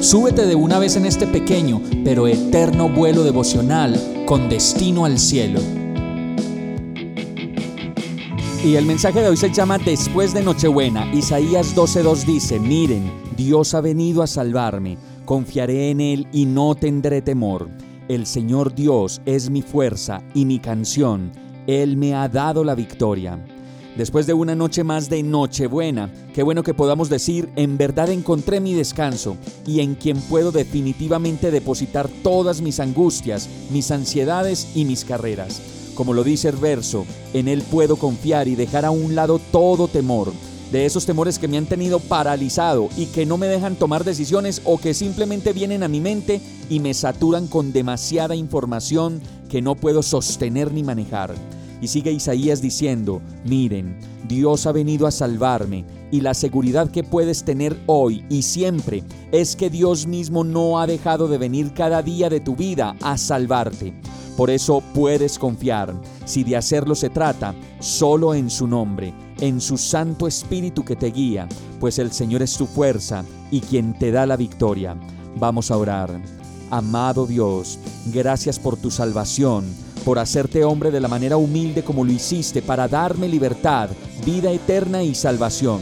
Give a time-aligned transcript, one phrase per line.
[0.00, 5.60] súbete de una vez en este pequeño pero eterno vuelo devocional con destino al cielo.
[8.64, 11.10] Y el mensaje de hoy se llama Después de Nochebuena.
[11.14, 17.22] Isaías 12.2 dice, miren, Dios ha venido a salvarme, confiaré en Él y no tendré
[17.22, 17.70] temor.
[18.08, 21.32] El Señor Dios es mi fuerza y mi canción,
[21.66, 23.42] Él me ha dado la victoria.
[24.00, 28.58] Después de una noche más de Nochebuena, qué bueno que podamos decir, en verdad encontré
[28.58, 29.36] mi descanso
[29.66, 35.60] y en quien puedo definitivamente depositar todas mis angustias, mis ansiedades y mis carreras.
[35.94, 39.86] Como lo dice el verso, en Él puedo confiar y dejar a un lado todo
[39.86, 40.32] temor,
[40.72, 44.62] de esos temores que me han tenido paralizado y que no me dejan tomar decisiones
[44.64, 49.20] o que simplemente vienen a mi mente y me saturan con demasiada información
[49.50, 51.34] que no puedo sostener ni manejar.
[51.80, 53.96] Y sigue Isaías diciendo, miren,
[54.28, 59.56] Dios ha venido a salvarme y la seguridad que puedes tener hoy y siempre es
[59.56, 63.94] que Dios mismo no ha dejado de venir cada día de tu vida a salvarte.
[64.36, 69.76] Por eso puedes confiar, si de hacerlo se trata, solo en su nombre, en su
[69.76, 74.26] Santo Espíritu que te guía, pues el Señor es tu fuerza y quien te da
[74.26, 74.96] la victoria.
[75.36, 76.20] Vamos a orar.
[76.70, 77.78] Amado Dios,
[78.12, 79.64] gracias por tu salvación
[80.00, 83.90] por hacerte hombre de la manera humilde como lo hiciste para darme libertad,
[84.24, 85.80] vida eterna y salvación.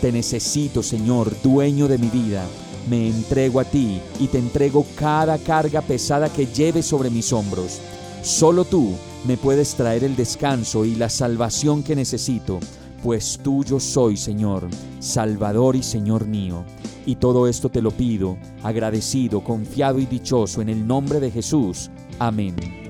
[0.00, 2.44] Te necesito, Señor, dueño de mi vida.
[2.88, 7.78] Me entrego a ti y te entrego cada carga pesada que lleves sobre mis hombros.
[8.22, 8.94] Solo tú
[9.26, 12.58] me puedes traer el descanso y la salvación que necesito,
[13.02, 14.68] pues tuyo soy, Señor,
[14.98, 16.64] Salvador y Señor mío.
[17.06, 21.90] Y todo esto te lo pido, agradecido, confiado y dichoso en el nombre de Jesús.
[22.18, 22.89] Amén.